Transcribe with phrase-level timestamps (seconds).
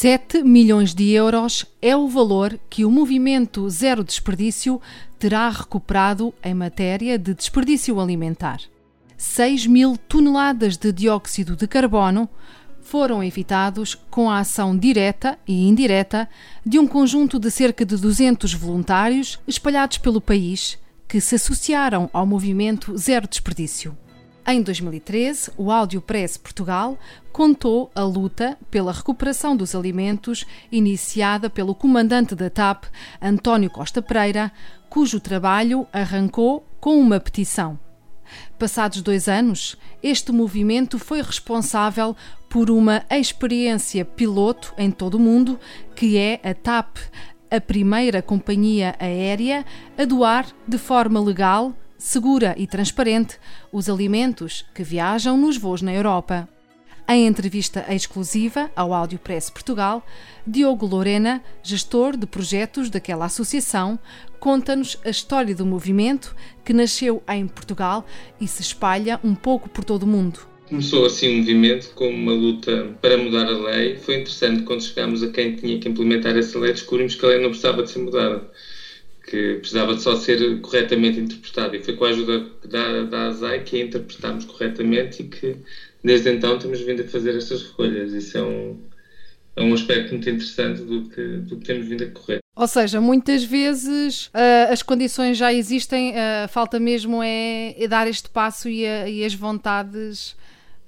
[0.00, 4.80] 7 milhões de euros é o valor que o movimento Zero Desperdício
[5.18, 8.62] terá recuperado em matéria de desperdício alimentar.
[9.18, 12.30] 6 mil toneladas de dióxido de carbono
[12.80, 16.26] foram evitados com a ação direta e indireta
[16.64, 22.24] de um conjunto de cerca de 200 voluntários espalhados pelo país que se associaram ao
[22.24, 23.94] movimento Zero Desperdício.
[24.52, 26.98] Em 2013, o Áudio Press Portugal
[27.32, 32.86] contou a luta pela recuperação dos alimentos iniciada pelo comandante da TAP,
[33.22, 34.50] António Costa Pereira,
[34.88, 37.78] cujo trabalho arrancou com uma petição.
[38.58, 42.16] Passados dois anos, este movimento foi responsável
[42.48, 45.60] por uma experiência piloto em todo o mundo,
[45.94, 46.96] que é a TAP,
[47.48, 49.64] a primeira companhia aérea
[49.96, 53.36] a doar de forma legal segura e transparente
[53.70, 56.48] os alimentos que viajam nos voos na Europa.
[57.06, 60.04] Em entrevista exclusiva ao Áudio Press Portugal,
[60.46, 63.98] Diogo Lorena, gestor de projetos daquela associação,
[64.38, 66.34] conta-nos a história do movimento
[66.64, 68.06] que nasceu em Portugal
[68.40, 70.40] e se espalha um pouco por todo o mundo.
[70.68, 73.96] Começou assim um movimento como uma luta para mudar a lei.
[73.96, 77.40] Foi interessante quando chegámos a quem tinha que implementar essa lei, descobrimos que a lei
[77.40, 78.48] não precisava de ser mudada
[79.30, 81.76] que precisava de só ser corretamente interpretado.
[81.76, 85.56] E foi com a ajuda da, da ASAI que a interpretámos corretamente e que
[86.02, 88.12] desde então temos vindo a fazer estas recolhas.
[88.12, 88.76] Isso é um,
[89.54, 92.40] é um aspecto muito interessante do que, do que temos vindo a correr.
[92.56, 98.08] Ou seja, muitas vezes uh, as condições já existem, uh, falta mesmo é, é, dar
[98.08, 100.32] este passo e, a, e as vontades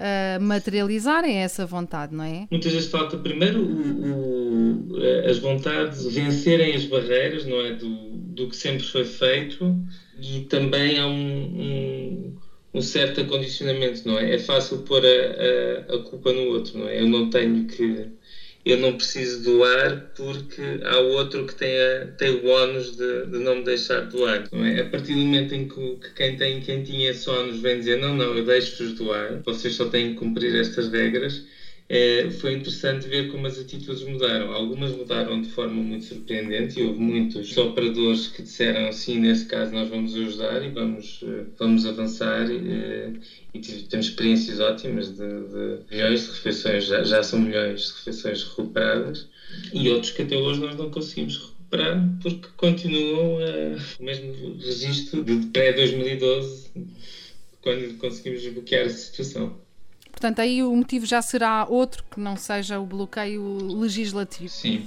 [0.00, 2.46] uh, materializarem essa vontade, não é?
[2.50, 7.74] Muitas vezes falta primeiro o, o, as vontades vencerem as barreiras, não é?
[7.74, 8.09] Do,
[8.40, 9.76] do que sempre foi feito
[10.18, 12.36] e também há um, um,
[12.74, 14.34] um certo acondicionamento, não é?
[14.34, 17.00] É fácil pôr a, a, a, culpa no outro, não é?
[17.00, 18.08] Eu não tenho que.
[18.62, 23.38] Eu não preciso doar porque há outro que tem, a, tem o ónus de, de
[23.38, 24.80] não me deixar doar, não é?
[24.80, 27.96] A partir do momento em que, que quem tem quem tinha esse ónus vem dizer
[27.96, 31.42] não, não, eu deixo-vos doar, vocês só têm que cumprir estas regras,
[31.92, 34.52] é, foi interessante ver como as atitudes mudaram.
[34.52, 39.72] Algumas mudaram de forma muito surpreendente e houve muitos operadores que disseram sim, nesse caso
[39.72, 43.12] nós vamos ajudar e vamos, eh, vamos avançar e,
[43.52, 48.44] e temos experiências ótimas de, de milhões de refeições, já, já são milhões de refeições
[48.44, 49.26] recuperadas
[49.72, 53.38] e outros que até hoje nós não conseguimos recuperar porque continuam
[53.98, 56.70] o mesmo registro de pré-2012
[57.60, 59.69] quando conseguimos bloquear a situação.
[60.10, 63.42] Portanto, aí o motivo já será outro que não seja o bloqueio
[63.78, 64.48] legislativo.
[64.48, 64.86] Sim.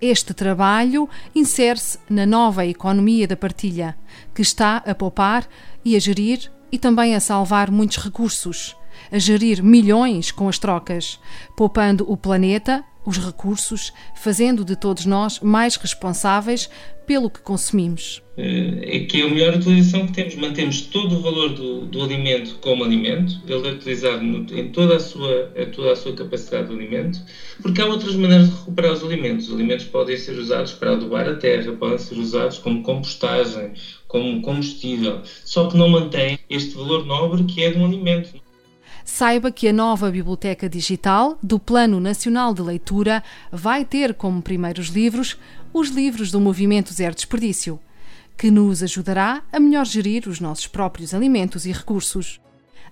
[0.00, 3.96] Este trabalho insere-se na nova economia da partilha,
[4.34, 5.48] que está a poupar
[5.84, 8.76] e a gerir e também a salvar muitos recursos,
[9.10, 11.18] a gerir milhões com as trocas,
[11.56, 16.68] poupando o planeta, os recursos, fazendo de todos nós mais responsáveis
[17.06, 18.20] pelo que consumimos.
[18.36, 20.34] Eh, é que é a melhor utilização que temos.
[20.34, 25.00] Mantemos todo o valor do, do alimento como alimento, ele é utilizado em toda a,
[25.00, 27.20] sua, toda a sua capacidade de alimento,
[27.62, 29.48] porque há outras maneiras de recuperar os alimentos.
[29.48, 33.72] Os alimentos podem ser usados para adubar a terra, podem ser usados como compostagem,
[34.08, 38.34] como combustível, só que não mantém este valor nobre que é de um alimento
[39.06, 43.22] saiba que a nova Biblioteca Digital do Plano Nacional de Leitura
[43.52, 45.38] vai ter como primeiros livros
[45.72, 47.78] os livros do Movimento Zero Desperdício,
[48.36, 52.40] que nos ajudará a melhor gerir os nossos próprios alimentos e recursos.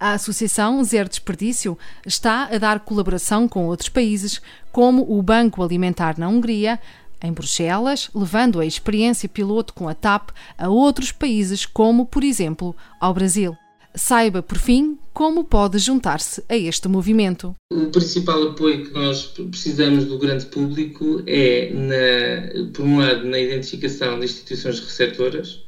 [0.00, 4.40] A Associação Zero Desperdício está a dar colaboração com outros países,
[4.72, 6.80] como o Banco Alimentar na Hungria,
[7.22, 12.74] em Bruxelas, levando a experiência piloto com a TAP a outros países, como, por exemplo,
[12.98, 13.56] ao Brasil.
[13.98, 17.54] Saiba, por fim, como pode juntar-se a este movimento.
[17.72, 23.38] O principal apoio que nós precisamos do grande público é, na, por um lado, na
[23.40, 25.64] identificação de instituições receptoras,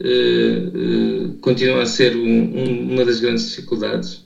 [0.00, 4.24] uh, uh, continua a ser um, um, uma das grandes dificuldades,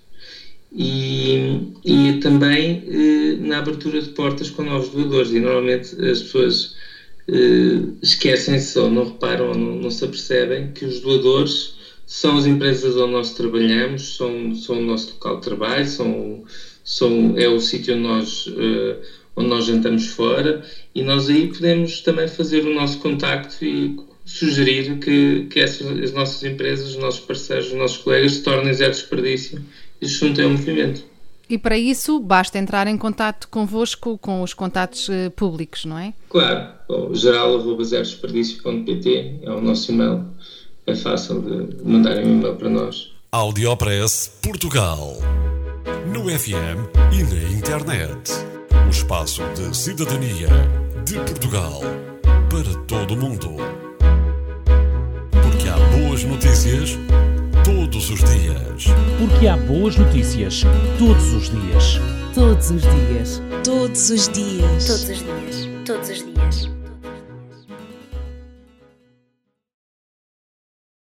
[0.73, 5.31] e, e também uh, na abertura de portas com novos doadores.
[5.33, 6.77] E normalmente as pessoas
[8.03, 11.77] esquecem-se ou não reparam ou não, não se apercebem que os doadores
[12.09, 16.43] são as empresas onde nós trabalhamos, são, são o nosso local de trabalho, são,
[16.83, 18.97] são, é o sítio onde nós, uh,
[19.37, 20.65] onde nós jantamos fora
[20.95, 23.95] e nós aí podemos também fazer o nosso contacto e
[24.25, 28.73] sugerir que, que essas, as nossas empresas, os nossos parceiros, os nossos colegas se tornem
[28.73, 29.63] zero desperdício
[30.01, 31.05] e se juntem ao movimento.
[31.47, 36.15] E para isso basta entrar em contato convosco com os contatos uh, públicos, não é?
[36.31, 36.73] Claro,
[37.13, 40.25] geral.zerdesperdício.pt é o nosso e-mail.
[40.89, 43.13] É fácil de mandarem um e-mail para nós.
[43.31, 45.19] Audiopress Portugal.
[46.11, 48.33] No FM e na internet.
[48.87, 50.49] O espaço de cidadania
[51.05, 51.83] de Portugal
[52.49, 53.57] para todo o mundo.
[55.31, 56.97] Porque há boas notícias
[57.63, 58.87] todos os dias.
[59.19, 60.63] Porque há boas notícias
[60.99, 62.01] todos os dias.
[62.35, 63.43] Todos os dias.
[63.63, 64.87] Todos os dias.
[64.87, 65.69] Todos os dias.
[65.85, 66.78] Todos os dias.